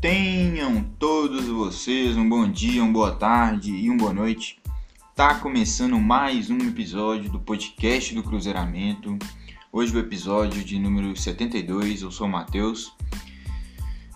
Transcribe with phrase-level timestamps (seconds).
[0.00, 4.58] Tenham todos vocês um bom dia, uma boa tarde e uma boa noite.
[5.14, 9.18] Tá começando mais um episódio do podcast do Cruzeiramento.
[9.70, 12.00] Hoje o episódio de número 72.
[12.00, 12.96] Eu sou o Matheus.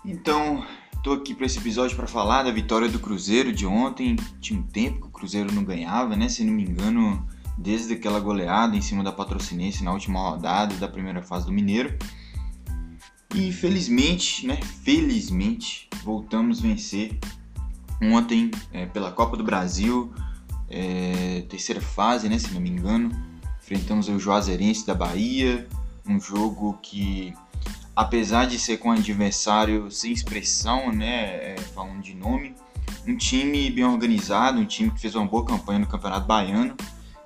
[0.03, 0.65] Então,
[1.03, 4.17] tô aqui para esse episódio para falar da vitória do Cruzeiro de ontem.
[4.41, 6.31] Tinha um tempo que o Cruzeiro não ganhava, né?
[6.31, 10.89] Se não me engano, desde aquela goleada em cima da Patrocinense na última rodada da
[10.89, 11.95] primeira fase do Mineiro.
[13.35, 14.61] E felizmente, né?
[14.85, 17.19] Felizmente, voltamos a vencer
[18.01, 20.15] ontem é, pela Copa do Brasil,
[20.71, 22.39] é, terceira fase, né?
[22.39, 23.11] Se não me engano.
[23.61, 25.67] Enfrentamos o Juazeirense da Bahia,
[26.07, 27.35] um jogo que,
[27.97, 31.55] apesar de ser com um adversário sem expressão, né?
[31.55, 32.55] É, falando de nome,
[33.05, 36.77] um time bem organizado, um time que fez uma boa campanha no Campeonato Baiano.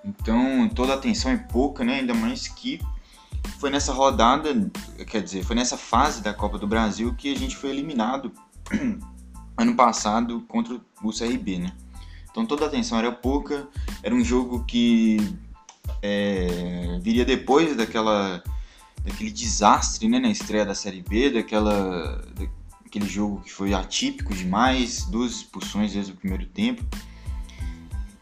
[0.02, 1.96] Então toda atenção é pouca, né?
[2.00, 2.80] Ainda mais que
[3.58, 4.70] foi nessa rodada,
[5.06, 8.32] quer dizer, foi nessa fase da Copa do Brasil que a gente foi eliminado
[9.56, 11.72] ano passado contra o CRB, né?
[12.30, 13.68] Então toda a atenção era pouca,
[14.02, 15.16] era um jogo que
[16.02, 18.42] é, viria depois daquela
[19.02, 22.22] daquele desastre, né, na estreia da Série B, daquela
[22.84, 26.84] daquele jogo que foi atípico demais, duas expulsões desde o primeiro tempo.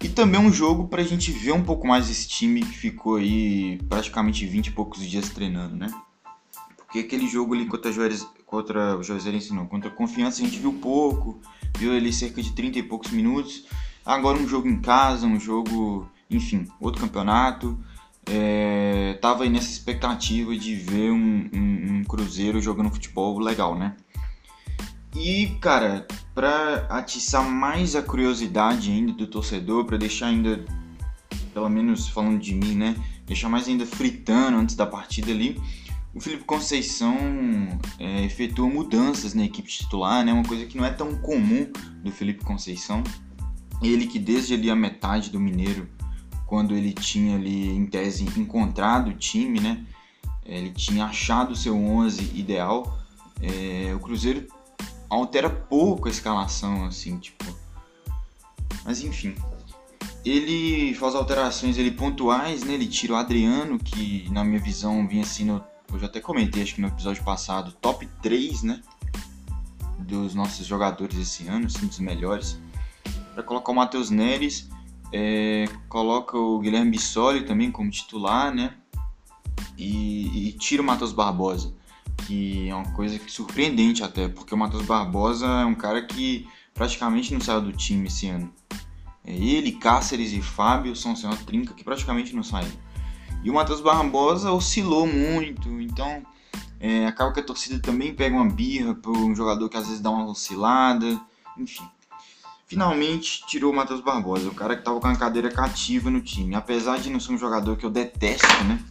[0.00, 3.16] E também um jogo para a gente ver um pouco mais esse time que ficou
[3.16, 5.92] aí praticamente 20 e poucos dias treinando, né?
[6.76, 10.72] Porque aquele jogo ali contra, Juarez, contra Juazeirense não, contra a Confiança a gente viu
[10.72, 11.40] pouco,
[11.78, 13.66] viu ali cerca de 30 e poucos minutos.
[14.04, 17.78] Agora um jogo em casa, um jogo, enfim, outro campeonato.
[18.28, 23.96] É, tava aí nessa expectativa de ver um, um, um Cruzeiro jogando futebol legal, né?
[25.16, 30.62] E, cara, para atiçar mais a curiosidade ainda do torcedor, para deixar ainda,
[31.54, 35.58] pelo menos falando de mim, né, deixar mais ainda fritando antes da partida ali,
[36.14, 37.16] o Felipe Conceição
[37.98, 41.66] é, efetuou mudanças na equipe titular, né, uma coisa que não é tão comum
[42.04, 43.02] do Felipe Conceição.
[43.82, 45.88] Ele que desde ali a metade do Mineiro,
[46.46, 49.82] quando ele tinha ali em tese encontrado o time, né,
[50.44, 52.98] ele tinha achado o seu 11 ideal.
[53.40, 54.46] É, o Cruzeiro
[55.08, 57.44] altera pouco a escalação, assim, tipo.
[58.84, 59.34] Mas enfim.
[60.24, 62.74] Ele faz alterações ele pontuais, né?
[62.74, 65.64] Ele tira o Adriano, que na minha visão vinha assim no.
[65.92, 68.82] Eu já até comentei, acho que no episódio passado, top 3, né?
[69.98, 72.58] Dos nossos jogadores esse ano, assim, dos melhores.
[73.34, 74.68] Para colocar o Matheus Neres,
[75.12, 78.74] é, coloca o Guilherme Bissoli também como titular, né?
[79.78, 81.72] E, e tira o Matheus Barbosa
[82.16, 86.48] que é uma coisa que surpreendente até, porque o Matheus Barbosa é um cara que
[86.74, 88.52] praticamente não saiu do time esse ano.
[89.24, 92.86] É ele, Cáceres e Fábio são uma trinca que praticamente não saíram.
[93.42, 96.22] E o Matheus Barbosa oscilou muito, então
[96.78, 100.00] é, acaba que a torcida também pega uma birra por um jogador que às vezes
[100.00, 101.20] dá uma oscilada,
[101.56, 101.84] enfim.
[102.66, 106.54] Finalmente tirou o Matheus Barbosa, o cara que estava com a cadeira cativa no time.
[106.54, 108.82] Apesar de não ser um jogador que eu detesto, né?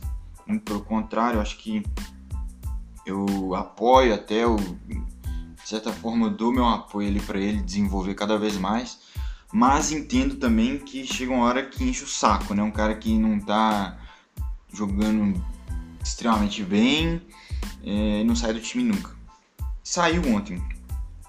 [0.63, 1.83] Pelo contrário, acho que
[3.05, 8.57] eu apoio até, de certa forma, dou meu apoio ali para ele desenvolver cada vez
[8.57, 8.99] mais,
[9.53, 12.63] mas entendo também que chega uma hora que enche o saco, né?
[12.63, 13.97] Um cara que não tá
[14.73, 15.41] jogando
[16.03, 17.21] extremamente bem
[17.83, 19.15] é, não sai do time nunca.
[19.83, 20.61] Saiu ontem.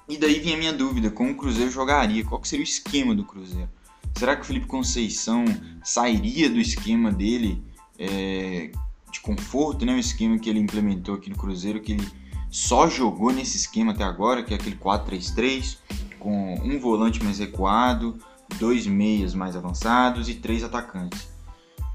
[0.08, 2.24] E daí vinha a minha dúvida, como o Cruzeiro jogaria?
[2.24, 3.68] Qual seria o esquema do Cruzeiro?
[4.16, 5.44] Será que o Felipe Conceição
[5.84, 7.62] sairia do esquema dele
[7.98, 8.70] é,
[9.16, 9.94] de conforto, né?
[9.94, 12.08] O esquema que ele implementou aqui no Cruzeiro, que ele
[12.50, 15.78] só jogou nesse esquema até agora, que é aquele 4-3-3,
[16.18, 18.18] com um volante mais recuado,
[18.58, 21.28] dois meias mais avançados e três atacantes.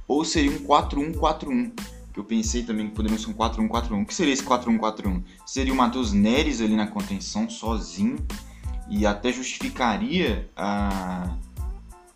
[0.07, 1.71] Ou seria um 4-1-4-1,
[2.13, 4.01] que eu pensei também que poderia ser um 4-1-4-1.
[4.01, 5.23] O que seria esse 4-1-4-1?
[5.45, 8.17] Seria o Matheus Neres ali na contenção, sozinho,
[8.89, 11.33] e até justificaria a,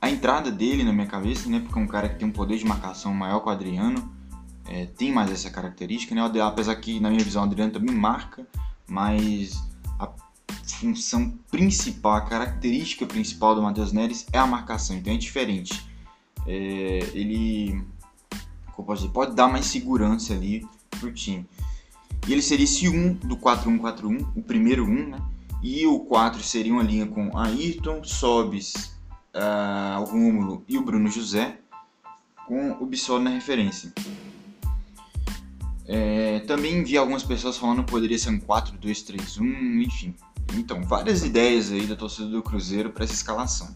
[0.02, 1.62] a entrada dele na minha cabeça, né?
[1.62, 4.15] Porque é um cara que tem um poder de marcação maior que o Adriano
[4.68, 6.22] é, tem mais essa característica, né?
[6.42, 8.48] Apesar que, na minha visão, o Adriano também marca,
[8.88, 9.62] mas
[10.00, 10.10] a
[10.80, 15.88] função principal, a característica principal do Matheus Neres é a marcação, então é diferente.
[16.48, 17.84] É, ele
[18.94, 21.46] dizer, pode dar mais segurança ali pro time.
[22.28, 25.22] E ele seria esse 1 do 4-1-4-1, o primeiro 1, né?
[25.62, 28.96] E o 4 seria uma linha com Ayrton, Sobis,
[29.34, 31.60] uh, o Rômulo e o Bruno José,
[32.48, 33.94] com o Bissol na referência.
[35.88, 40.16] É, também vi algumas pessoas falando que poderia ser um 4-2-3-1, enfim.
[40.54, 43.74] Então, várias ideias aí da torcida do Cruzeiro para essa escalação.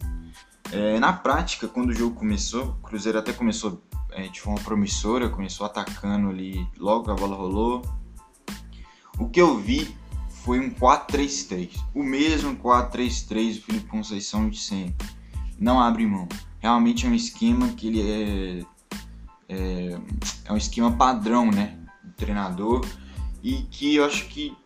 [0.72, 5.28] É, na prática, quando o jogo começou, o Cruzeiro até começou é, de forma promissora,
[5.28, 7.82] começou atacando ali logo a bola rolou.
[9.18, 9.94] O que eu vi
[10.28, 11.70] foi um 4-3-3.
[11.94, 15.08] O mesmo 4-3-3 do Felipe Conceição de sempre.
[15.58, 16.28] Não abre mão.
[16.60, 18.64] Realmente é um esquema que ele é,
[19.48, 20.00] é,
[20.44, 21.79] é um esquema padrão, né?
[22.20, 22.86] Do treinador
[23.42, 24.56] e que eu acho que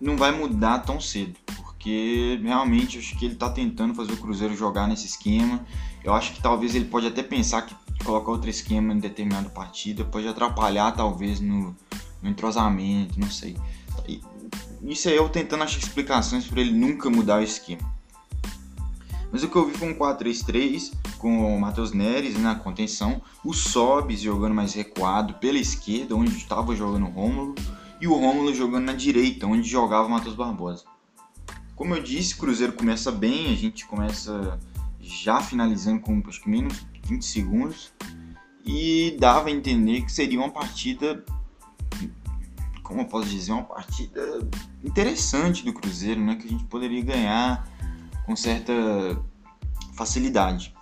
[0.00, 4.16] não vai mudar tão cedo, porque realmente eu acho que ele está tentando fazer o
[4.16, 5.64] Cruzeiro jogar nesse esquema.
[6.02, 7.74] Eu acho que talvez ele pode até pensar que
[8.04, 11.74] colocar outro esquema em determinada partida pode atrapalhar talvez no,
[12.22, 13.56] no entrosamento, não sei.
[14.82, 17.82] Isso é eu tentando achar explicações para ele nunca mudar o esquema.
[19.34, 23.52] Mas o que eu vi foi um 4-3-3 com o Matheus Neres na contenção, o
[23.52, 27.52] Sobis jogando mais recuado pela esquerda, onde estava jogando o Rômulo,
[28.00, 30.84] e o Rômulo jogando na direita, onde jogava o Matheus Barbosa.
[31.74, 34.56] Como eu disse, o Cruzeiro começa bem, a gente começa
[35.00, 37.92] já finalizando com acho que menos 20 segundos
[38.64, 41.24] e dava a entender que seria uma partida
[42.84, 44.46] como eu posso dizer, uma partida
[44.84, 47.73] interessante do Cruzeiro, né, que a gente poderia ganhar
[48.24, 48.72] com certa
[49.94, 50.74] facilidade.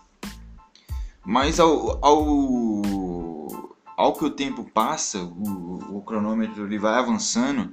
[1.25, 7.73] Mas ao, ao, ao que o tempo passa, o, o cronômetro ele vai avançando,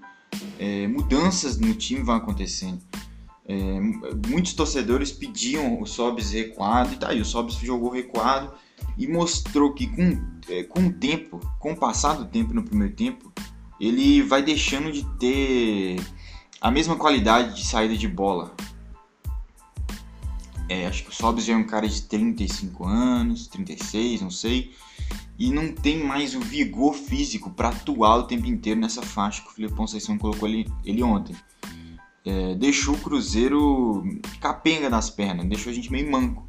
[0.59, 2.81] é, mudanças no time vão acontecendo.
[3.47, 3.79] É,
[4.27, 8.53] muitos torcedores pediam o Sobs recuado, e tá aí, o Sobs jogou recuado
[8.95, 12.93] e mostrou que com, é, com o tempo, com o passar do tempo no primeiro
[12.93, 13.33] tempo,
[13.79, 15.99] ele vai deixando de ter
[16.61, 18.53] a mesma qualidade de saída de bola.
[20.69, 24.71] É, acho que o Sobs já é um cara de 35 anos, 36, não sei,
[25.37, 29.47] e não tem mais o vigor físico para atuar o tempo inteiro nessa faixa que
[29.49, 31.35] o Felipe Conceição colocou ele, ele ontem.
[32.23, 34.03] É, deixou o Cruzeiro
[34.39, 36.47] capenga nas pernas, deixou a gente meio manco.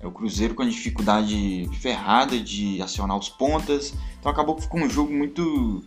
[0.00, 4.80] É o Cruzeiro com a dificuldade ferrada de acionar os pontas, então acabou que ficou
[4.80, 5.84] um jogo muito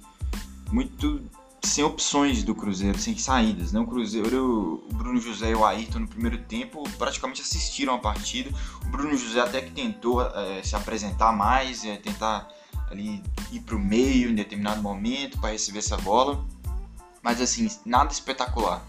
[0.72, 1.22] muito
[1.66, 3.72] sem opções do Cruzeiro, sem saídas.
[3.72, 3.80] Né?
[3.80, 8.50] O Cruzeiro, o Bruno José e o Ayrton no primeiro tempo praticamente assistiram a partida.
[8.86, 12.48] O Bruno José até que tentou é, se apresentar mais, é, tentar
[12.90, 16.46] ali ir para o meio em determinado momento para receber essa bola.
[17.22, 18.86] Mas assim, nada espetacular.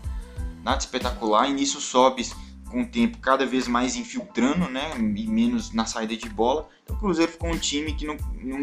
[0.63, 1.49] Nada espetacular.
[1.49, 2.29] E nisso sobe
[2.69, 4.91] com o tempo cada vez mais infiltrando, né?
[4.99, 6.69] E menos na saída de bola.
[6.85, 8.59] Então o Cruzeiro ficou um time que não, não,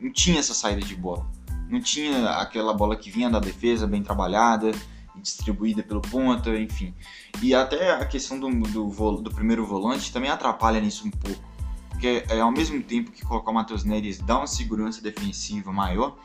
[0.00, 1.33] não tinha essa saída de bola
[1.74, 4.70] não tinha aquela bola que vinha da defesa bem trabalhada
[5.16, 6.94] e distribuída pelo ponta, enfim.
[7.42, 11.42] E até a questão do, do, do primeiro volante também atrapalha nisso um pouco.
[11.90, 16.16] Porque é, ao mesmo tempo que colocar o Matheus Neres dá uma segurança defensiva maior,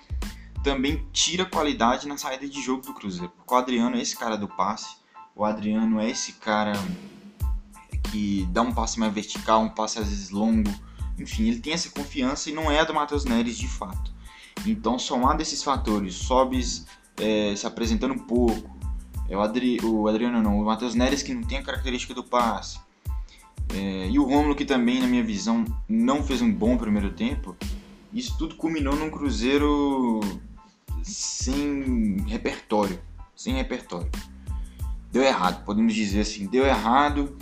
[0.63, 3.31] também tira qualidade na saída de jogo do Cruzeiro.
[3.35, 4.97] Porque o Adriano é esse cara do passe,
[5.35, 6.73] o Adriano é esse cara
[8.11, 10.69] que dá um passe mais vertical, um passe às vezes longo,
[11.17, 14.18] enfim, ele tem essa confiança e não é a do Matheus Neres de fato.
[14.65, 16.85] Então, somado esses fatores, Sobis
[17.17, 18.77] é, se apresentando um pouco,
[19.27, 22.23] é o, Adri, o Adriano não, o Matheus Neres que não tem a característica do
[22.23, 22.79] passe,
[23.73, 27.55] é, e o Romulo que também, na minha visão, não fez um bom primeiro tempo,
[28.11, 30.19] isso tudo culminou num Cruzeiro
[31.03, 32.99] sem repertório,
[33.35, 34.09] sem repertório.
[35.11, 37.37] Deu errado, podemos dizer assim, deu errado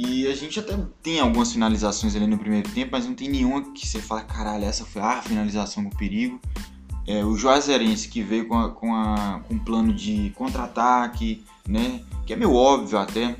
[0.00, 3.72] e a gente até tem algumas finalizações ali no primeiro tempo, mas não tem nenhuma
[3.72, 6.40] que você fala, caralho, essa foi a finalização com perigo.
[7.04, 12.00] É, o Juazeirense que veio com, a, com, a, com um plano de contra-ataque, né?
[12.24, 13.34] Que é meio óbvio até,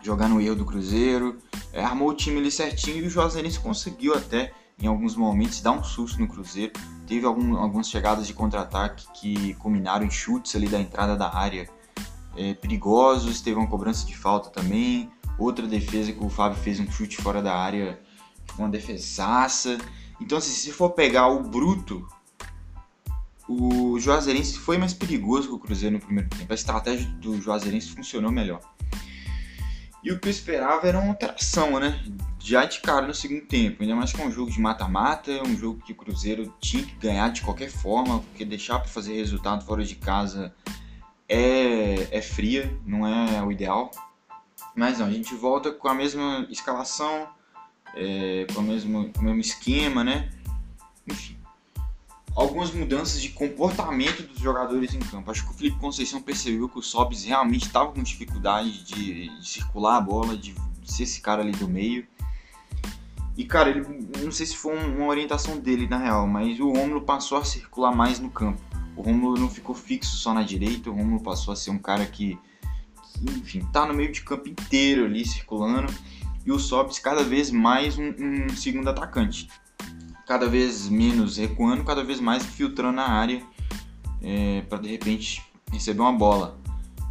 [0.00, 1.38] jogar no erro do Cruzeiro.
[1.72, 5.72] É, armou o time ali certinho e o Juazeirense conseguiu até, em alguns momentos, dar
[5.72, 6.74] um susto no Cruzeiro.
[7.08, 11.68] Teve algum, algumas chegadas de contra-ataque que culminaram em chutes ali da entrada da área
[12.36, 13.40] é, perigosos.
[13.40, 15.10] Teve uma cobrança de falta também.
[15.38, 18.00] Outra defesa que o Fábio fez um chute fora da área,
[18.58, 19.78] uma defesaça.
[20.20, 22.06] Então, assim, se for pegar o bruto,
[23.48, 26.50] o Juazeirense foi mais perigoso que o Cruzeiro no primeiro tempo.
[26.50, 28.60] A estratégia do Juazeirense funcionou melhor.
[30.02, 32.02] E o que eu esperava era uma alteração, né?
[32.40, 33.82] Já de cara no segundo tempo.
[33.82, 37.28] Ainda mais com um jogo de mata-mata, um jogo que o Cruzeiro tinha que ganhar
[37.28, 40.52] de qualquer forma, porque deixar para fazer resultado fora de casa
[41.28, 43.92] é, é fria, não é o ideal.
[44.74, 47.28] Mas não, a gente volta com a mesma escalação,
[47.94, 50.30] é, com, o mesmo, com o mesmo esquema, né?
[51.06, 51.36] Enfim,
[52.34, 55.30] algumas mudanças de comportamento dos jogadores em campo.
[55.30, 59.48] Acho que o Felipe Conceição percebeu que o Sobis realmente estava com dificuldade de, de,
[59.48, 62.06] circular a bola, de ser esse cara ali do meio.
[63.36, 63.86] E cara, ele
[64.22, 67.94] não sei se foi uma orientação dele na real, mas o Romulo passou a circular
[67.94, 68.60] mais no campo.
[68.94, 72.04] O Romulo não ficou fixo só na direita, o Romulo passou a ser um cara
[72.04, 72.38] que
[73.22, 75.92] enfim, tá no meio de campo inteiro ali circulando.
[76.44, 79.48] E o Sobis cada vez mais um, um segundo atacante.
[80.26, 83.42] Cada vez menos recuando, cada vez mais filtrando a área
[84.20, 86.58] é, para de repente receber uma bola.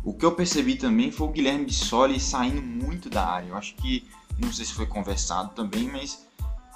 [0.03, 3.49] O que eu percebi também foi o Guilherme Bissoli saindo muito da área.
[3.49, 4.07] Eu acho que,
[4.39, 6.27] não sei se foi conversado também, mas,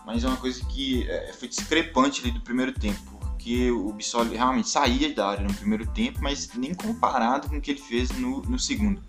[0.05, 2.99] mas é uma coisa que é, foi discrepante ali do primeiro tempo.
[3.19, 7.61] Porque o Bissoli realmente saía da área no primeiro tempo, mas nem comparado com o
[7.61, 9.01] que ele fez no, no segundo.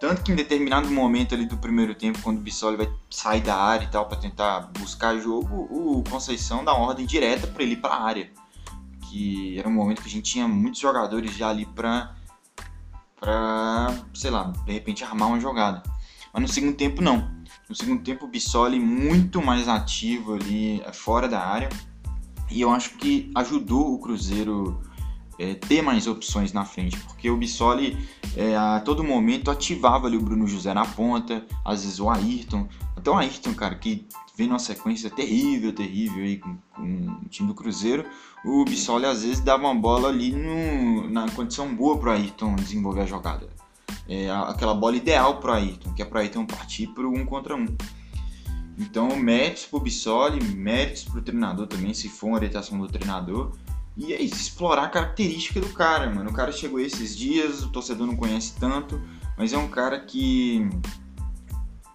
[0.00, 3.56] Tanto que em determinado momento ali do primeiro tempo, quando o Bissoli vai sair da
[3.56, 7.72] área e tal para tentar buscar jogo, o Conceição dá uma ordem direta para ele
[7.72, 8.32] ir para a área.
[9.10, 12.14] Que era um momento que a gente tinha muitos jogadores já ali para
[14.14, 15.82] sei lá, de repente armar uma jogada.
[16.32, 17.36] Mas no segundo tempo não.
[17.68, 21.68] No segundo tempo o Bissoli muito mais ativo ali fora da área.
[22.50, 24.80] E eu acho que ajudou o Cruzeiro
[25.38, 27.96] é, ter mais opções na frente, porque o Bissoli
[28.36, 32.68] é, a todo momento ativava ali o Bruno José na ponta, às vezes o Ayrton,
[32.96, 36.82] até o Ayrton, cara, que vem numa sequência terrível, terrível aí com, com
[37.24, 38.04] o time do Cruzeiro,
[38.44, 42.56] o Bissoli às vezes dava uma bola ali no, na condição boa para o Ayrton
[42.56, 43.48] desenvolver a jogada.
[44.08, 47.24] É, aquela bola ideal para o Ayrton, que é para o Ayrton partir para um
[47.24, 47.66] contra um.
[48.78, 52.86] Então, méritos para o Bissoli, méritos para o treinador também, se for uma orientação do
[52.86, 53.56] treinador,
[53.98, 56.30] e é isso, explorar a característica do cara, mano.
[56.30, 59.02] O cara chegou esses dias, o torcedor não conhece tanto,
[59.36, 60.70] mas é um cara que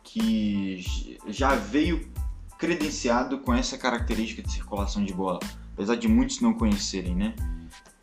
[0.04, 2.12] que já veio
[2.60, 5.40] credenciado com essa característica de circulação de bola,
[5.74, 7.34] apesar de muitos não conhecerem, né?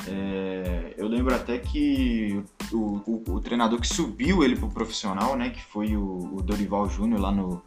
[0.08, 2.42] É, eu lembro até que
[2.72, 6.88] o, o, o, treinador que subiu ele pro profissional, né, que foi o, o Dorival
[6.88, 7.62] Júnior lá no,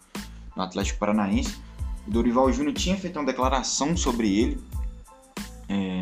[0.55, 1.59] no Atlético Paranaense,
[2.07, 4.59] o Dorival Júnior tinha feito uma declaração sobre ele
[5.73, 6.01] é,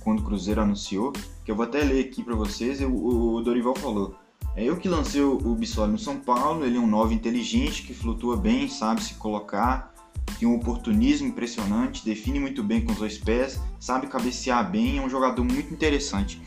[0.00, 1.12] quando o Cruzeiro anunciou,
[1.44, 4.16] que eu vou até ler aqui para vocês, o, o, Dorival falou.
[4.56, 7.82] É eu que lancei o, o Bissoli no São Paulo, ele é um 9 inteligente,
[7.82, 9.94] que flutua bem, sabe se colocar,
[10.38, 15.02] tem um oportunismo impressionante, define muito bem com os dois pés, sabe cabecear bem, é
[15.02, 16.42] um jogador muito interessante.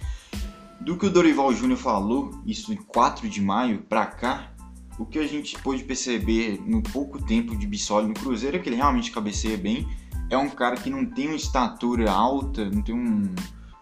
[0.82, 4.52] Do que o Dorival Júnior falou, isso em 4 de maio para cá,
[5.00, 8.70] o que a gente pôde perceber no pouco tempo de Bissoli no Cruzeiro é que
[8.70, 9.88] ele realmente cabeceia bem,
[10.34, 13.34] é um cara que não tem uma estatura alta, não tem um.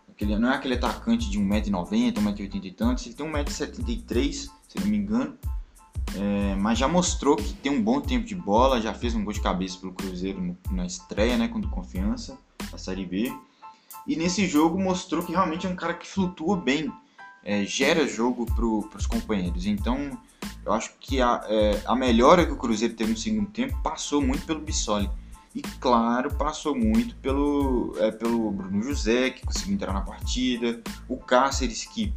[0.10, 4.88] Aquele, não é aquele atacante de 1,90m, 1,80m e tantos, ele tem 1,73m, se não
[4.88, 5.38] me engano.
[6.16, 9.34] É, mas já mostrou que tem um bom tempo de bola, já fez um gol
[9.34, 12.38] de cabeça pelo Cruzeiro no, na estreia, né, contra Confiança,
[12.72, 13.34] a Série B.
[14.06, 16.92] E nesse jogo mostrou que realmente é um cara que flutua bem,
[17.44, 18.66] é, gera jogo para
[18.98, 19.66] os companheiros.
[19.66, 20.18] Então,
[20.66, 24.22] eu acho que a, é, a melhora que o Cruzeiro teve no segundo tempo passou
[24.22, 25.10] muito pelo Bissoli.
[25.54, 31.18] E claro, passou muito pelo, é, pelo Bruno José, que conseguiu entrar na partida, o
[31.18, 32.14] Cáceres, que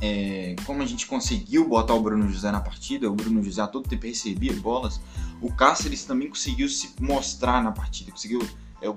[0.00, 3.66] é, como a gente conseguiu botar o Bruno José na partida, o Bruno José a
[3.66, 5.00] todo tempo recebia bolas,
[5.40, 8.40] o Cáceres também conseguiu se mostrar na partida, conseguiu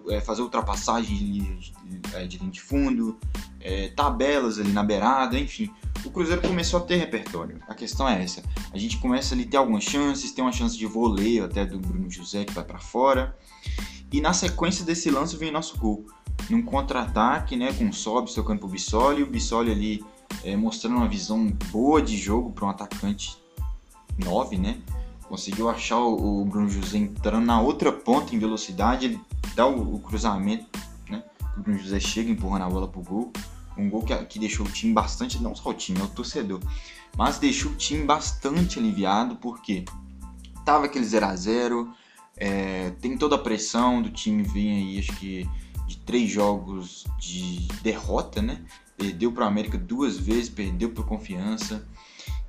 [0.09, 3.17] é fazer ultrapassagem de, de, de linha de fundo,
[3.59, 5.71] é, tabelas ali na beirada, enfim.
[6.03, 7.59] O Cruzeiro começou a ter repertório.
[7.67, 8.43] A questão é essa.
[8.71, 11.79] A gente começa ali a ter algumas chances, tem uma chance de voleio até do
[11.79, 13.35] Bruno José que vai para fora.
[14.11, 16.05] E na sequência desse lance vem nosso gol.
[16.49, 20.05] Num contra-ataque, né, com o Sobs tocando pro Bissoli, o Bissoli ali
[20.43, 23.37] é, mostrando uma visão boa de jogo para um atacante
[24.17, 24.77] 9, né?
[25.27, 29.21] Conseguiu achar o, Bruno José entrando na outra ponta em velocidade, ele
[29.55, 30.79] dá o, o cruzamento,
[31.09, 31.23] né?
[31.57, 33.33] O Bruno José chega empurrando a bola pro gol.
[33.77, 36.61] Um gol que, que deixou o time bastante, não só o time, é o torcedor,
[37.17, 39.83] mas deixou o time bastante aliviado, porque
[40.63, 41.93] tava aquele 0 a 0
[42.37, 45.49] é, tem toda a pressão do time vir aí, acho que
[45.87, 48.61] de três jogos de derrota, né?
[48.97, 51.87] Perdeu para o América duas vezes, perdeu por confiança.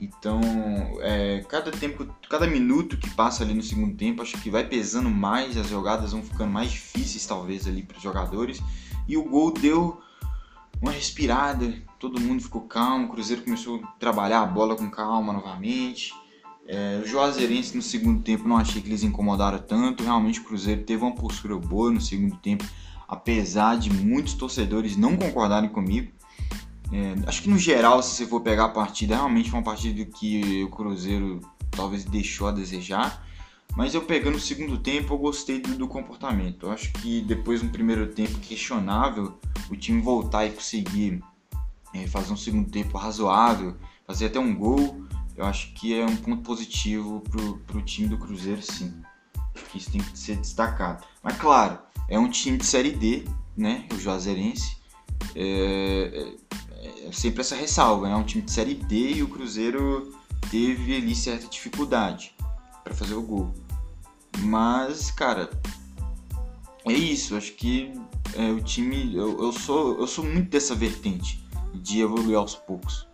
[0.01, 0.41] Então,
[1.01, 5.09] é, cada tempo, cada minuto que passa ali no segundo tempo, acho que vai pesando
[5.09, 8.63] mais, as jogadas vão ficando mais difíceis talvez ali para os jogadores.
[9.09, 10.01] E o gol deu
[10.83, 15.33] uma respirada, todo mundo ficou calmo, o Cruzeiro começou a trabalhar a bola com calma
[15.33, 16.13] novamente.
[16.69, 20.03] É, o Juazeirense no segundo tempo não achei que eles incomodaram tanto.
[20.03, 22.65] Realmente o Cruzeiro teve uma postura boa no segundo tempo,
[23.09, 26.13] apesar de muitos torcedores não concordarem comigo.
[26.93, 30.05] É, acho que no geral, se você for pegar a partida, realmente foi uma partida
[30.05, 31.41] que o Cruzeiro
[31.71, 33.25] talvez deixou a desejar.
[33.77, 36.67] Mas eu pegando o segundo tempo, eu gostei do, do comportamento.
[36.67, 39.39] Eu acho que depois de um primeiro tempo questionável,
[39.69, 41.23] o time voltar e conseguir
[41.93, 43.77] é, fazer um segundo tempo razoável,
[44.07, 45.05] fazer até um gol,
[45.37, 48.95] eu acho que é um ponto positivo pro, o time do Cruzeiro, sim.
[49.55, 51.05] Acho que isso tem que ser destacado.
[51.23, 51.79] Mas claro,
[52.09, 53.25] é um time de Série D,
[53.57, 53.87] né?
[53.93, 54.77] O Juazeirense.
[55.35, 56.47] É, é,
[56.81, 58.15] é sempre essa ressalva, né?
[58.15, 60.15] É um time de Série D e o Cruzeiro
[60.51, 62.35] teve ali certa dificuldade
[62.85, 63.55] para fazer o gol.
[64.39, 65.51] Mas, cara,
[66.85, 67.37] é isso.
[67.37, 67.93] Acho que
[68.35, 69.15] é, o time.
[69.15, 73.07] Eu, eu, sou, eu sou muito dessa vertente de evoluir aos poucos.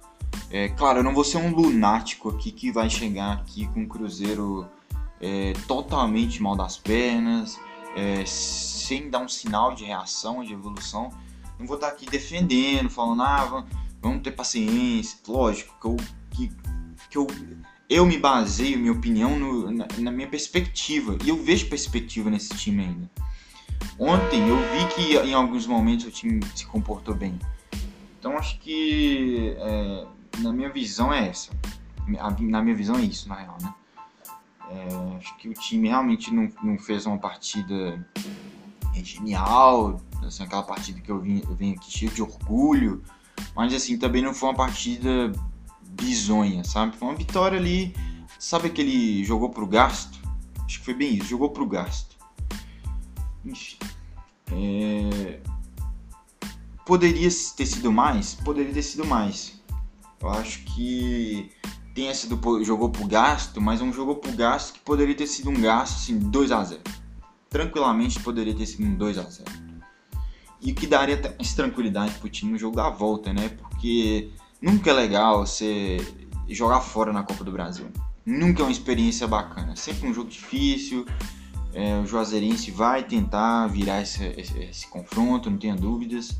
[0.50, 3.88] É, claro, eu não vou ser um lunático aqui que vai chegar aqui com o
[3.88, 4.68] Cruzeiro
[5.20, 7.58] é, totalmente mal das pernas,
[7.96, 11.10] é, sem dar um sinal de reação, de evolução.
[11.62, 13.64] Não vou estar aqui defendendo, falando, ah,
[14.00, 15.16] vamos ter paciência.
[15.28, 15.96] Lógico que eu,
[16.32, 16.52] que,
[17.08, 17.26] que eu,
[17.88, 21.16] eu me baseio, minha opinião, no, na, na minha perspectiva.
[21.24, 23.10] E eu vejo perspectiva nesse time ainda.
[23.96, 27.38] Ontem eu vi que em alguns momentos o time se comportou bem.
[28.18, 30.06] Então acho que é,
[30.38, 31.52] na minha visão é essa.
[32.40, 33.72] Na minha visão é isso, na real, né?
[34.68, 38.04] É, acho que o time realmente não, não fez uma partida
[39.00, 43.02] genial, assim, aquela partida que eu, vim, eu venho aqui cheio de orgulho,
[43.54, 45.32] mas assim, também não foi uma partida
[45.82, 46.96] bizonha, sabe?
[46.96, 47.94] Foi uma vitória ali,
[48.38, 50.20] sabe aquele jogou pro gasto?
[50.64, 52.16] Acho que foi bem isso, jogou pro gasto.
[53.44, 53.76] Enfim,
[54.52, 55.40] é...
[56.84, 58.34] Poderia ter sido mais?
[58.34, 59.60] Poderia ter sido mais.
[60.20, 61.50] Eu acho que
[61.94, 65.60] tenha sido jogou pro gasto, mas um jogou pro gasto que poderia ter sido um
[65.60, 66.80] gasto assim 2 a 0.
[67.48, 69.61] Tranquilamente poderia ter sido um 2 a 0.
[70.62, 73.48] E que daria até mais tranquilidade pro time no jogo da volta, né?
[73.48, 75.98] Porque nunca é legal você
[76.48, 77.86] jogar fora na Copa do Brasil.
[78.24, 79.74] Nunca é uma experiência bacana.
[79.74, 81.04] Sempre um jogo difícil.
[81.74, 86.38] É, o Juazeirense vai tentar virar esse, esse, esse confronto, não tenha dúvidas.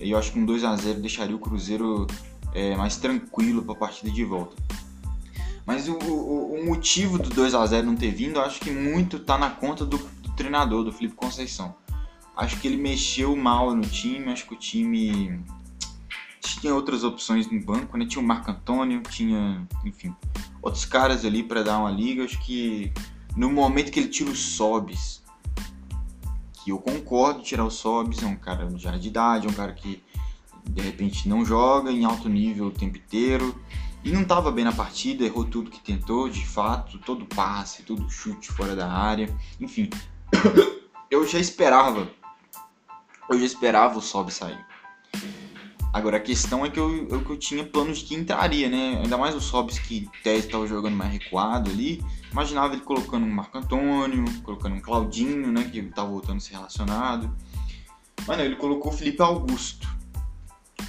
[0.00, 2.06] E eu acho que um 2 a 0 deixaria o Cruzeiro
[2.54, 4.56] é, mais tranquilo para a partida de volta.
[5.66, 8.70] Mas o, o, o, motivo do 2 a 0 não ter vindo, eu acho que
[8.70, 11.74] muito tá na conta do, do, treinador, do Felipe Conceição.
[12.38, 15.44] Acho que ele mexeu mal no time, acho que o time
[16.40, 18.06] tinha outras opções no banco, né?
[18.06, 20.14] Tinha o Marco Antônio, tinha, enfim,
[20.62, 22.24] outros caras ali para dar uma liga.
[22.24, 22.92] Acho que
[23.36, 25.20] no momento que ele tira os Sobs,
[26.52, 29.72] que eu concordo tirar os Sobs, é um cara já de idade, é um cara
[29.72, 30.00] que
[30.64, 33.52] de repente não joga em alto nível o tempo inteiro
[34.04, 38.08] e não estava bem na partida, errou tudo que tentou, de fato, todo passe, todo
[38.08, 39.90] chute fora da área, enfim.
[41.10, 42.08] eu já esperava,
[43.28, 44.58] eu já esperava o Sobe sair.
[45.92, 49.00] Agora a questão é que eu, eu, eu tinha planos de que entraria, né?
[49.02, 52.04] Ainda mais o Sobs que Tese estava jogando mais recuado ali.
[52.30, 55.64] Imaginava ele colocando um Marco Antônio, colocando um Claudinho, né?
[55.64, 57.34] Que estava voltando a ser relacionado.
[58.26, 59.88] Mas não, ele colocou o Felipe Augusto.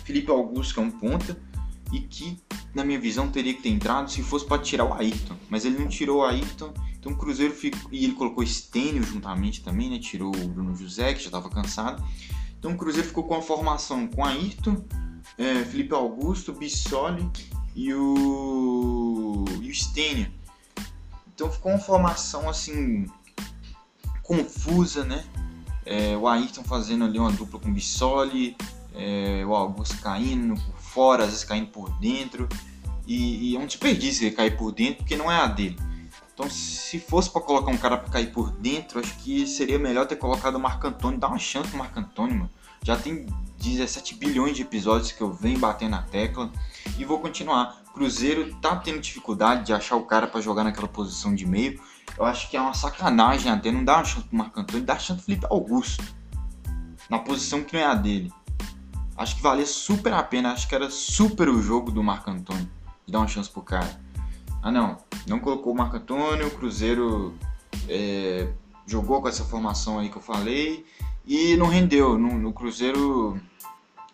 [0.03, 1.41] Felipe Augusto, que é um ponta,
[1.93, 2.37] e que,
[2.73, 5.35] na minha visão, teria que ter entrado se fosse para tirar o Ayrton.
[5.49, 6.73] Mas ele não tirou o Ayrton,
[7.09, 7.89] então o Cruzeiro ficou.
[7.91, 9.99] E ele colocou Stênio juntamente também, né?
[9.99, 12.03] Tirou o Bruno José, que já estava cansado.
[12.57, 14.83] Então o Cruzeiro ficou com a formação com Ayrton,
[15.37, 17.27] é, Felipe Augusto, Bissoli
[17.75, 19.45] e o.
[19.61, 20.31] e o Stênio.
[21.33, 23.05] Então ficou uma formação assim.
[24.21, 25.25] confusa, né?
[25.85, 28.55] É, o Ayrton fazendo ali uma dupla com o Bissoli,
[28.93, 32.47] é, o Augusto caindo por fora, às vezes caindo por dentro.
[33.07, 35.88] E, e é um desperdício ele cair por dentro, porque não é a dele.
[36.39, 40.07] Então, se fosse para colocar um cara para cair por dentro, acho que seria melhor
[40.07, 41.19] ter colocado o Marco Antônio.
[41.19, 42.49] Dá uma chance pro Marco Antônio, mano.
[42.81, 43.25] Já tem
[43.57, 46.49] 17 bilhões de episódios que eu venho batendo na tecla
[46.97, 47.81] e vou continuar.
[47.93, 51.77] Cruzeiro tá tendo dificuldade de achar o cara para jogar naquela posição de meio.
[52.17, 54.97] Eu acho que é uma sacanagem até não dar uma chance pro Marco Antônio, dá
[54.97, 56.05] chance pro Felipe Augusto.
[57.09, 58.31] Na posição que não é a dele.
[59.17, 62.71] Acho que valia super a pena, acho que era super o jogo do Marco Antônio,
[63.05, 64.07] de dar uma chance pro cara.
[64.61, 67.33] Ah não, não colocou o Marco Antônio, o Cruzeiro
[67.87, 68.51] é,
[68.85, 70.85] jogou com essa formação aí que eu falei
[71.25, 72.17] e não rendeu.
[72.17, 73.39] No, no, Cruzeiro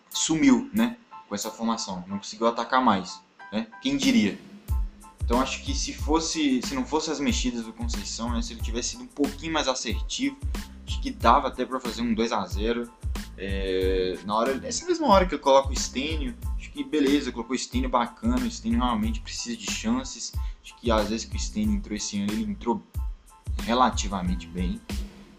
[0.09, 0.97] sumiu, né?
[1.27, 3.19] Com essa formação, não conseguiu atacar mais,
[3.51, 3.67] né?
[3.81, 4.37] Quem diria?
[5.23, 8.61] Então acho que se fosse, se não fosse as mexidas do Conceição, né, se ele
[8.61, 10.37] tivesse sido um pouquinho mais assertivo,
[10.85, 12.87] acho que dava até para fazer um 2 a 0
[13.37, 17.55] é, na hora, nessa mesma hora que eu coloco o Stênio, acho que beleza, colocou
[17.55, 20.33] o Stênio bacana, o Stênio realmente precisa de chances.
[20.63, 22.81] Acho que às vezes que o Stênio entrou esse ano, ele entrou
[23.63, 24.79] relativamente bem,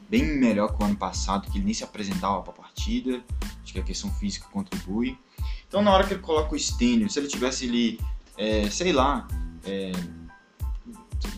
[0.09, 3.23] bem melhor que o ano passado, que ele nem se apresentava para a partida.
[3.63, 5.19] Acho que a questão física contribui.
[5.67, 7.99] Então na hora que ele coloca o Stênio, se ele tivesse ali,
[8.37, 9.27] é, sei lá,
[9.65, 9.93] é,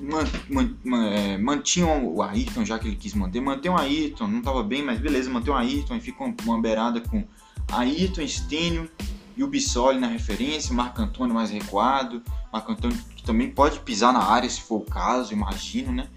[0.01, 4.27] man, man, man, é, mantinham o Ayrton, já que ele quis manter, mantém o Ayrton,
[4.27, 7.25] não estava bem, mas beleza, mantém o Ayrton, aí fica uma beirada com
[7.71, 8.91] Ayrton, Stênio
[9.37, 14.13] e o Bissoli na referência, Marco Antônio mais recuado, Marco Antônio que também pode pisar
[14.13, 16.09] na área se for o caso, imagino, né?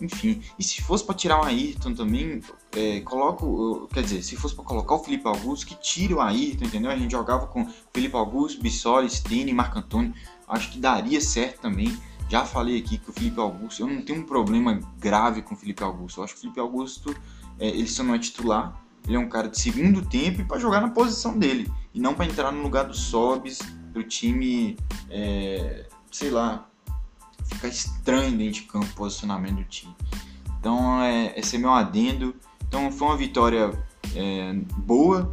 [0.00, 2.40] Enfim, e se fosse para tirar o Ayrton também,
[2.72, 6.66] é, coloco, quer dizer, se fosse para colocar o Felipe Augusto, que tire o Ayrton,
[6.66, 6.90] entendeu?
[6.90, 10.14] A gente jogava com Felipe Augusto, Bissoli, Stênio e Marco Antônio,
[10.46, 11.96] acho que daria certo também.
[12.28, 15.56] Já falei aqui que o Felipe Augusto, eu não tenho um problema grave com o
[15.56, 16.20] Felipe Augusto.
[16.20, 17.16] Eu acho que o Felipe Augusto,
[17.58, 18.78] é, ele só não é titular.
[19.06, 21.70] Ele é um cara de segundo tempo e para jogar na posição dele.
[21.94, 23.58] E não para entrar no lugar do Sobis,
[23.92, 24.76] do time,
[25.08, 26.68] é, sei lá,
[27.46, 29.94] ficar estranho dentro de campo o posicionamento do time.
[30.60, 32.34] Então, é, esse é meu adendo.
[32.66, 33.72] Então, foi uma vitória
[34.14, 35.32] é, boa,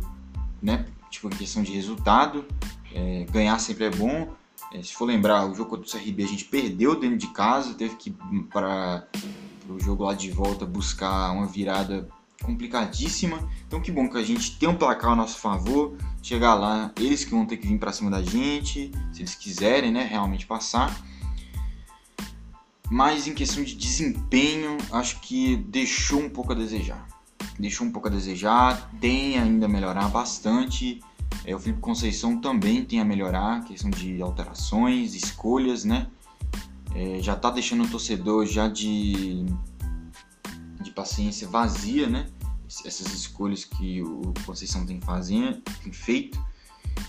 [0.62, 0.86] né?
[1.10, 2.46] Tipo, em questão de resultado.
[2.94, 4.34] É, ganhar sempre é bom.
[4.76, 7.74] É, se for lembrar, o jogo contra o CRB a gente perdeu dentro de casa,
[7.76, 9.08] teve que ir para
[9.70, 12.10] o jogo lá de volta buscar uma virada
[12.44, 13.40] complicadíssima.
[13.66, 15.96] Então que bom que a gente tem um placar a nosso favor.
[16.22, 19.92] Chegar lá, eles que vão ter que vir para cima da gente, se eles quiserem,
[19.92, 20.94] né, realmente passar.
[22.92, 27.08] Mas em questão de desempenho, acho que deixou um pouco a desejar.
[27.58, 31.00] Deixou um pouco a desejar, tem ainda a melhorar bastante.
[31.44, 36.08] É, o Felipe Conceição também tem a melhorar, questão de alterações, escolhas, né?
[36.94, 39.46] É, já tá deixando o torcedor já de,
[40.82, 42.28] de paciência vazia, né?
[42.86, 46.44] Essas escolhas que o Conceição tem, fazendo, tem feito.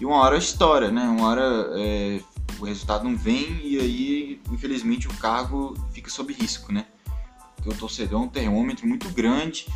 [0.01, 1.03] E uma hora estoura, né?
[1.03, 2.21] Uma hora é,
[2.59, 6.87] o resultado não vem e aí, infelizmente, o cargo fica sob risco, né?
[7.55, 9.67] Porque o torcedor é um termômetro muito grande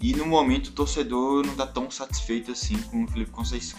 [0.00, 3.78] e no momento o torcedor não está tão satisfeito assim com o Felipe Conceição.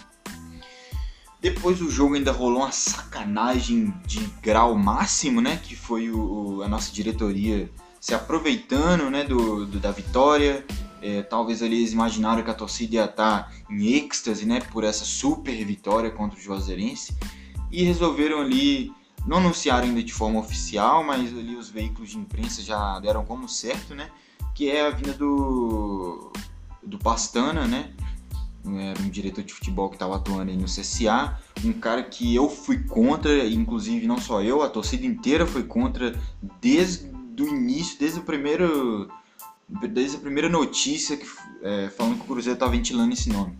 [1.41, 5.58] Depois do jogo ainda rolou uma sacanagem de grau máximo, né?
[5.63, 10.65] Que foi o, a nossa diretoria se aproveitando né, do, do da vitória.
[11.02, 15.06] É, talvez eles imaginaram que a torcida ia estar tá em êxtase né, por essa
[15.06, 17.15] super vitória contra o Juazeirense
[17.71, 18.91] e resolveram ali,
[19.25, 23.47] não anunciar ainda de forma oficial, mas ali os veículos de imprensa já deram como
[23.47, 24.10] certo, né?
[24.54, 26.34] Que é a vinda do,
[26.84, 27.93] do Pastana, né?
[28.65, 32.50] Era um diretor de futebol que estava atuando aí no CSA, um cara que eu
[32.50, 36.13] fui contra, inclusive não só eu, a torcida inteira foi contra
[36.62, 39.10] desde o início, desde o primeiro
[39.91, 41.26] desde a primeira notícia que,
[41.62, 43.56] é, falando que o Cruzeiro estava ventilando esse nome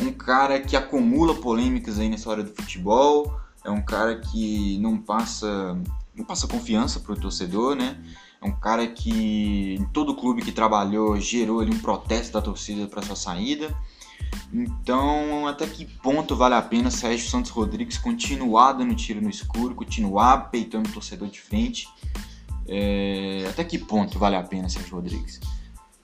[0.00, 4.98] um cara que acumula polêmicas aí nessa hora do futebol, é um cara que não
[4.98, 5.78] passa,
[6.14, 7.98] não passa confiança pro torcedor, né?
[8.42, 12.86] É um cara que em todo clube que trabalhou gerou ali um protesto da torcida
[12.86, 13.74] para sua saída.
[14.52, 19.74] Então, até que ponto vale a pena Sérgio Santos Rodrigues continuar dando tiro no escuro,
[19.74, 21.88] continuar peitando o torcedor de frente?
[22.68, 23.46] É...
[23.48, 25.40] Até que ponto vale a pena Sérgio Rodrigues?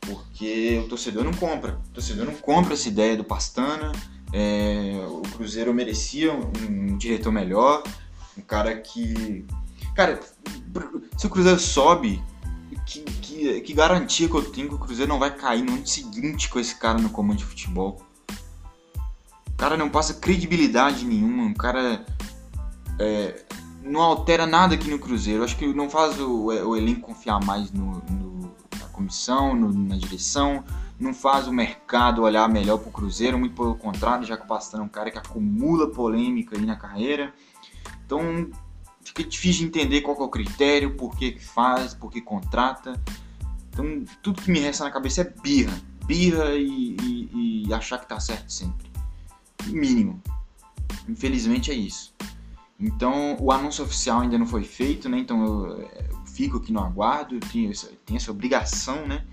[0.07, 1.81] porque o torcedor não compra.
[1.90, 3.92] O torcedor não compra essa ideia do Pastana.
[4.33, 7.83] É, o Cruzeiro merecia um, um, diretor melhor,
[8.37, 9.47] um cara que.
[9.94, 10.20] Cara,
[11.16, 12.22] se o Cruzeiro sobe,
[12.87, 15.87] que, que, que, garantia que eu tenho que o Cruzeiro não vai cair no ano
[15.87, 18.02] seguinte com esse cara no comando de futebol?
[19.48, 22.05] O cara não passa credibilidade nenhuma, o cara
[22.98, 23.44] é,
[23.83, 25.44] não altera nada aqui no Cruzeiro.
[25.44, 28.33] Acho que não faz o, o elenco confiar mais no, no
[28.92, 30.62] comissão, no, na direção,
[30.98, 34.46] não faz o mercado olhar melhor para o Cruzeiro, muito pelo contrário, já que o
[34.46, 37.35] Pastano é um cara que acumula polêmica aí na carreira.
[38.07, 38.48] Então
[39.02, 43.00] fica difícil de entender qual é o critério, por que faz, por que contrata.
[43.70, 45.80] Então tudo que me resta na cabeça é birra.
[46.06, 48.90] Birra e, e, e achar que tá certo sempre.
[49.66, 50.22] mínimo.
[51.08, 52.14] Infelizmente é isso.
[52.78, 55.18] Então o anúncio oficial ainda não foi feito, né?
[55.18, 55.88] Então eu,
[56.32, 59.24] fico aqui no aguardo, tenho essa, tenho essa obrigação, né?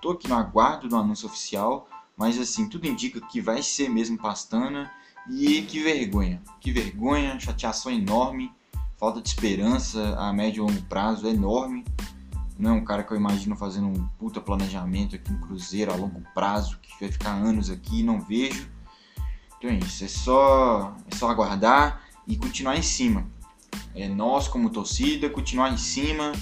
[0.00, 4.16] Tô aqui no aguardo do anúncio oficial, mas assim, tudo indica que vai ser mesmo
[4.16, 4.90] Pastana
[5.30, 8.52] e que vergonha, que vergonha, chateação enorme,
[9.04, 11.84] falta de esperança a médio e longo prazo é enorme.
[12.58, 15.94] Não é um cara que eu imagino fazendo um puta planejamento aqui no Cruzeiro a
[15.94, 18.66] longo prazo, que vai ficar anos aqui, não vejo.
[19.58, 23.26] Então é isso, é só, é só aguardar e continuar em cima
[23.94, 26.32] é, nós como torcida, continuar em cima,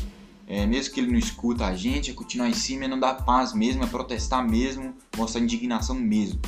[0.47, 3.25] é, mesmo que ele não escuta a gente, é continuar em cima, é não dar
[3.25, 6.41] paz mesmo, é protestar mesmo, mostrar indignação mesmo.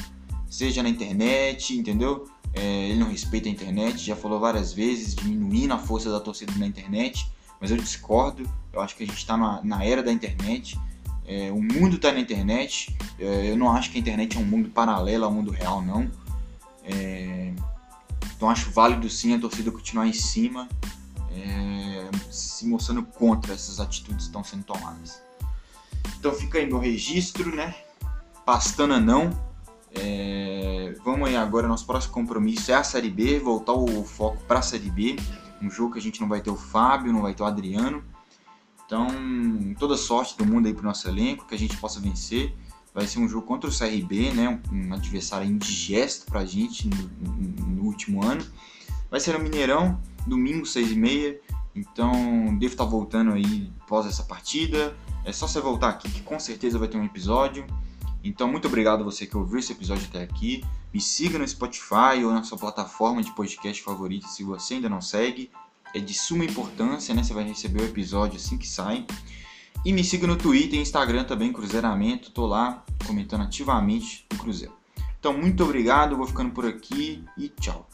[0.48, 2.28] Seja na internet, entendeu?
[2.54, 6.52] É, ele não respeita a internet, já falou várias vezes, diminuindo a força da torcida
[6.56, 10.12] na internet, mas eu discordo, eu acho que a gente está na, na, era da
[10.12, 10.78] internet,
[11.26, 14.44] é, o mundo está na internet, é, eu não acho que a internet é um
[14.44, 16.10] mundo paralelo ao mundo real, não.
[16.84, 17.52] É,
[18.36, 20.68] então acho válido sim a torcida continuar em cima,
[21.32, 25.22] é, se mostrando contra essas atitudes que estão sendo tomadas.
[26.18, 27.74] Então fica aí meu registro, né?
[28.44, 29.30] Pastana não.
[29.94, 34.58] É, vamos aí agora, nosso próximo compromisso é a Série B, voltar o foco para
[34.58, 35.16] a Série B.
[35.62, 38.04] Um jogo que a gente não vai ter o Fábio, não vai ter o Adriano.
[38.86, 39.08] Então,
[39.78, 42.54] toda sorte do mundo aí pro nosso elenco, que a gente possa vencer.
[42.92, 44.60] Vai ser um jogo contra o CRB, né?
[44.70, 48.46] Um, um adversário indigesto pra gente no, no, no, último ano.
[49.10, 51.40] Vai ser no Mineirão, domingo, 6 e meia.
[51.74, 54.96] Então, devo estar voltando aí após essa partida.
[55.24, 57.66] É só você voltar aqui que com certeza vai ter um episódio.
[58.24, 60.64] Então, muito obrigado a você que ouviu esse episódio até aqui.
[60.92, 65.02] Me siga no Spotify ou na sua plataforma de podcast favorita se você ainda não
[65.02, 65.50] segue.
[65.94, 67.22] É de suma importância, né?
[67.22, 69.06] Você vai receber o episódio assim que sai.
[69.84, 72.30] E me siga no Twitter e Instagram também, Cruzeiramento.
[72.30, 74.74] Tô lá comentando ativamente do Cruzeiro.
[75.20, 77.86] Então, muito obrigado, vou ficando por aqui e tchau.